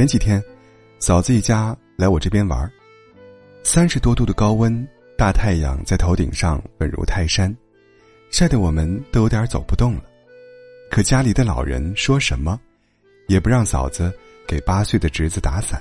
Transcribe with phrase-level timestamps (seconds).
[0.00, 0.42] 前几天，
[0.98, 2.72] 嫂子一家来我这边玩
[3.62, 7.54] 三十多度的高温，大太阳在头顶上稳如泰山，
[8.30, 10.04] 晒得我们都有点走不动了。
[10.90, 12.58] 可家里的老人说什么，
[13.28, 14.10] 也不让嫂子
[14.48, 15.78] 给八岁的侄子打伞，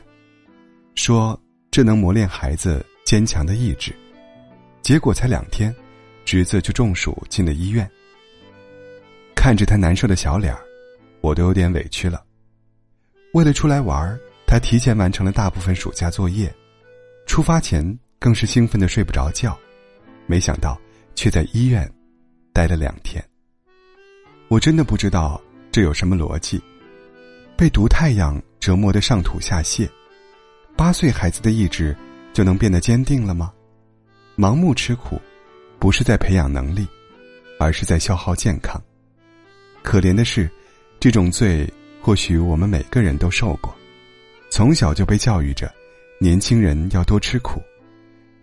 [0.96, 1.40] 说
[1.72, 3.96] 这能磨练孩子坚强的意志。
[4.82, 5.74] 结果才两天，
[6.26, 7.90] 侄子就中暑进了医院。
[9.34, 10.60] 看着他难受的小脸儿，
[11.22, 12.22] 我都有点委屈了。
[13.34, 16.54] 为了出来玩他提前完成了大部分暑假作业，
[17.28, 19.58] 出发前更是兴奋的睡不着觉，
[20.26, 20.80] 没想到
[21.14, 21.90] 却在医院
[22.52, 23.24] 待了两天。
[24.48, 25.40] 我真的不知道
[25.72, 26.60] 这有什么逻辑，
[27.56, 29.88] 被毒太阳折磨的上吐下泻，
[30.76, 31.96] 八岁孩子的意志
[32.34, 33.54] 就能变得坚定了吗？
[34.36, 35.22] 盲目吃苦，
[35.78, 36.88] 不是在培养能力，
[37.60, 38.82] 而是在消耗健康。
[39.84, 40.50] 可怜的是，
[41.00, 41.72] 这种罪
[42.02, 43.76] 或许我们每个人都受过，
[44.50, 45.72] 从小就被教育着，
[46.20, 47.62] 年轻人要多吃苦，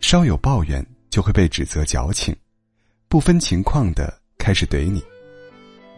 [0.01, 2.37] 稍有抱怨就会被指责矫情，
[3.09, 5.03] 不分情况的开始怼你。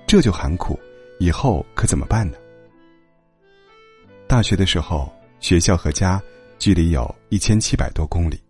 [0.06, 0.78] 这就喊苦，
[1.18, 2.38] 以后可怎么办呢？
[4.26, 6.22] 大学的时候，学校和家
[6.58, 8.40] 距离有一千七百多公里，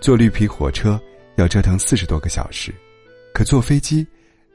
[0.00, 1.00] 坐绿皮火车
[1.36, 2.74] 要折腾四十多个小时，
[3.32, 4.06] 可坐飞机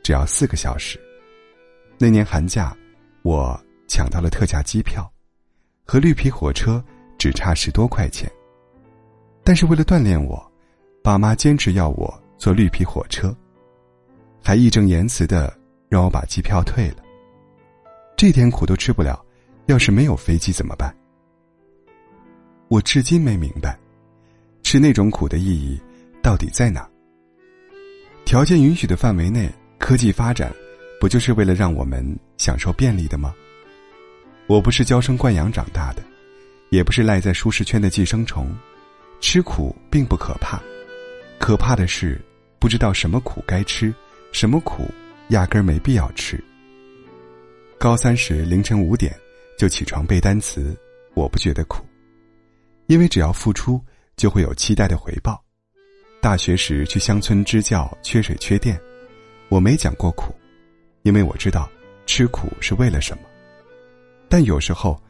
[0.03, 0.99] 只要四个小时。
[1.97, 2.75] 那年寒假，
[3.23, 5.11] 我抢到了特价机票，
[5.85, 6.83] 和绿皮火车
[7.17, 8.31] 只差十多块钱。
[9.43, 10.51] 但是为了锻炼我，
[11.03, 13.35] 爸妈坚持要我坐绿皮火车，
[14.43, 15.57] 还义正言辞的。
[15.91, 17.03] 让我把机票退了，
[18.15, 19.21] 这点苦都吃不了，
[19.65, 20.95] 要是没有飞机怎么办？
[22.69, 23.77] 我至今没明白，
[24.63, 25.77] 吃那种苦的意义
[26.23, 26.89] 到底在哪？
[28.23, 30.49] 条件允许的范围内，科技发展
[31.01, 32.05] 不就是为了让我们
[32.37, 33.33] 享受便利的吗？
[34.45, 36.03] 我不是娇生惯养长大的，
[36.69, 38.55] 也不是赖在舒适圈的寄生虫，
[39.19, 40.61] 吃苦并不可怕，
[41.39, 42.21] 可怕的是
[42.59, 43.91] 不知道什么苦该吃，
[44.31, 44.87] 什么苦。
[45.29, 46.39] 压根儿没必要吃。
[47.79, 49.15] 高三时凌晨五点
[49.57, 50.77] 就起床背单词，
[51.15, 51.83] 我不觉得苦，
[52.85, 53.81] 因为只要付出
[54.17, 55.41] 就会有期待的回报。
[56.21, 58.79] 大学时去乡村支教，缺水缺电，
[59.49, 60.35] 我没讲过苦，
[61.03, 61.69] 因为我知道
[62.05, 63.23] 吃苦是为了什么。
[64.29, 65.01] 但有时候，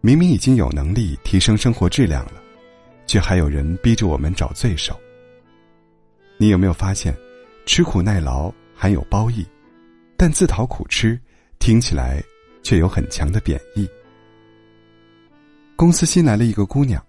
[0.00, 2.42] 明明已经有能力提升生活质量了，
[3.06, 4.98] 却还有人逼着我们找罪受。
[6.36, 7.16] 你有没有发现，
[7.64, 9.46] 吃苦耐劳含有褒义？
[10.16, 11.18] 但自讨苦吃，
[11.58, 12.22] 听起来
[12.62, 13.88] 却有很强的贬义。
[15.74, 17.02] 公司新来了一个姑娘，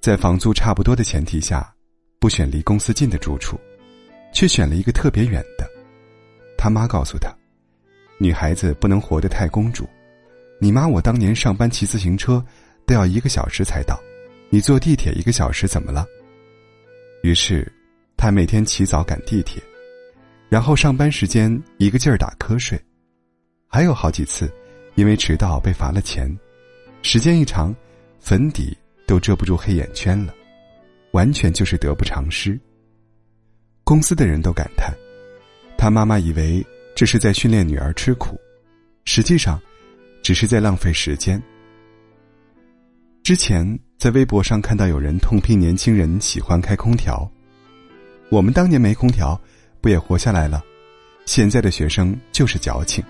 [0.00, 1.74] 在房租差不多的前提下，
[2.18, 3.58] 不选离公司近的住处，
[4.32, 5.66] 却选了一个特别远的。
[6.56, 7.30] 他妈告诉他
[8.22, 9.88] ：“女孩子不能活得太公主。
[10.60, 12.44] 你妈我当年上班骑自行车
[12.84, 13.98] 都要一个小时才到，
[14.50, 16.04] 你坐地铁一个小时怎么了？”
[17.24, 17.66] 于是，
[18.18, 19.62] 他每天起早赶地铁。
[20.50, 22.78] 然后上班时间一个劲儿打瞌睡，
[23.66, 24.52] 还有好几次，
[24.96, 26.30] 因为迟到被罚了钱，
[27.00, 27.74] 时间一长，
[28.18, 28.76] 粉底
[29.06, 30.34] 都遮不住黑眼圈了，
[31.12, 32.60] 完全就是得不偿失。
[33.82, 34.92] 公司的人都感叹，
[35.78, 38.38] 他妈妈以为这是在训练女儿吃苦，
[39.04, 39.60] 实际上，
[40.22, 41.42] 只是在浪费时间。
[43.22, 47.30] 之前在微博上看到有人痛批年轻人喜欢开空调，
[48.30, 49.40] 我们当年没空调。
[49.82, 50.62] 不也活下来了？
[51.24, 53.02] 现在的学生就是矫情。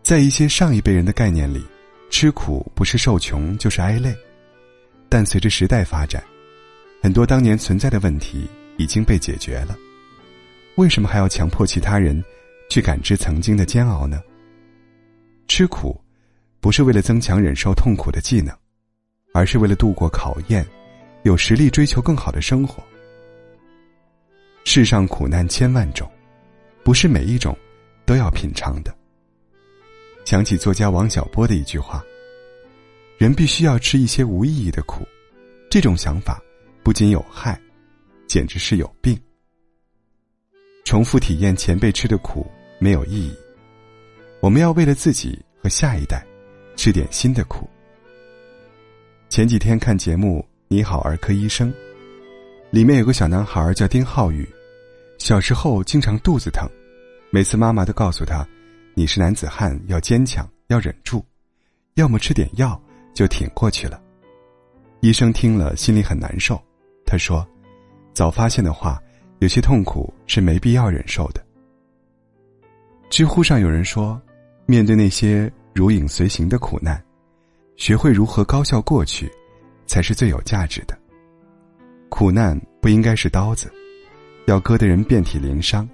[0.00, 1.66] 在一些上一辈人的概念里，
[2.08, 4.16] 吃苦不是受穷就是挨累。
[5.08, 6.22] 但随着时代发展，
[7.02, 9.76] 很多当年存在的问题已经被解决了。
[10.78, 12.24] 为什么还要强迫其他人
[12.70, 14.22] 去感知曾经的煎熬呢？
[15.48, 16.00] 吃苦
[16.60, 18.56] 不是为了增强忍受痛苦的技能，
[19.34, 20.64] 而是为了度过考验，
[21.24, 22.80] 有实力追求更好的生活。
[24.64, 26.08] 世上苦难千万种，
[26.84, 27.58] 不是每一种
[28.06, 28.96] 都要品尝的。
[30.24, 32.04] 想起作家王小波的一句话
[33.18, 35.04] ：“人必须要吃一些无意义的苦。”
[35.68, 36.40] 这种想法
[36.84, 37.60] 不仅有害，
[38.28, 39.18] 简直是有病。
[40.88, 43.30] 重复体验前辈吃的苦没有意义。
[44.40, 46.26] 我们要为了自己和下一代，
[46.76, 47.68] 吃点新的苦。
[49.28, 51.70] 前几天看节目《你好，儿科医生》，
[52.70, 54.48] 里面有个小男孩叫丁浩宇。
[55.18, 56.66] 小时候经常肚子疼，
[57.28, 58.48] 每次妈妈都告诉他
[58.96, 61.22] ：“你是男子汉，要坚强，要忍住，
[61.96, 62.80] 要么吃点药
[63.12, 64.00] 就挺过去了。”
[65.04, 66.58] 医生听了心里很难受，
[67.04, 67.46] 他说
[68.14, 68.98] ：“早发现的话，
[69.38, 71.44] 有些痛苦是没必要忍受的。”
[73.10, 74.20] 知乎上有人说
[74.66, 77.02] ：“面对那些如影随形的苦难，
[77.76, 79.30] 学会如何高效过去，
[79.86, 80.98] 才是最有价值的。
[82.10, 83.72] 苦难不应该是刀子，
[84.46, 85.88] 要割得人遍体鳞伤。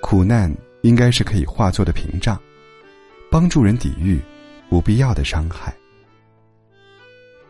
[0.00, 0.52] 苦难
[0.82, 2.40] 应该是可以化作的屏障，
[3.30, 4.20] 帮助人抵御
[4.68, 5.74] 不必要的伤害。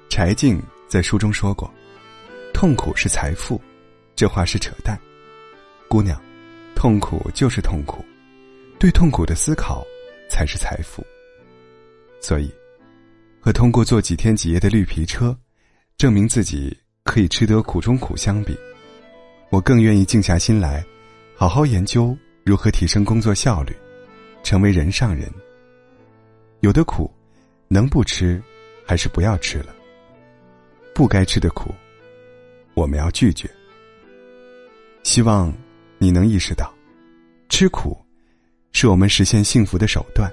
[0.09, 1.70] 柴静在书中说过
[2.52, 3.61] ：“痛苦是财富。”
[4.16, 4.98] 这话是扯淡。
[5.88, 6.20] 姑娘，
[6.74, 8.02] 痛苦就是痛苦，
[8.78, 9.86] 对痛苦的思考
[10.30, 11.04] 才是财富。
[12.18, 12.50] 所以，
[13.40, 15.36] 和通过坐几天几夜的绿皮车，
[15.98, 18.58] 证明自己可以吃得苦中苦相比，
[19.50, 20.84] 我更愿意静下心来，
[21.36, 23.76] 好好研究如何提升工作效率，
[24.42, 25.30] 成为人上人。
[26.60, 27.12] 有的苦，
[27.68, 28.42] 能不吃，
[28.86, 29.76] 还是不要吃了。
[30.94, 31.72] 不该吃的苦，
[32.72, 33.48] 我们要拒绝。
[35.16, 35.50] 希望
[35.96, 36.70] 你能意识到，
[37.48, 37.96] 吃苦
[38.72, 40.30] 是我们实现幸福的手段，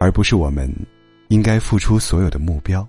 [0.00, 0.74] 而不是我们
[1.28, 2.88] 应该付出所有的目标。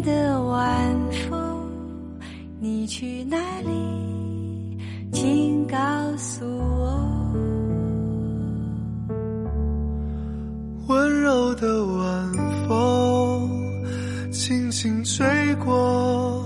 [0.00, 0.96] 的晚
[1.28, 1.68] 风，
[2.60, 4.78] 你去哪里？
[5.12, 5.76] 请告
[6.16, 6.98] 诉我。
[10.86, 12.32] 温柔的晚
[12.68, 13.50] 风，
[14.30, 16.44] 轻轻吹过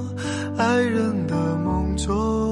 [0.56, 2.51] 爱人的梦中。